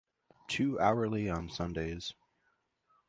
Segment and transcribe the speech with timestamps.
[0.47, 2.15] Two-hourly on Sundays.